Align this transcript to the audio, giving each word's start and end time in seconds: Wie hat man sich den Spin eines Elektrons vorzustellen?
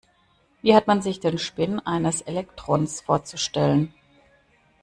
Wie 0.63 0.73
hat 0.75 0.87
man 0.87 1.03
sich 1.03 1.19
den 1.19 1.37
Spin 1.37 1.79
eines 1.79 2.21
Elektrons 2.21 3.01
vorzustellen? 3.01 3.93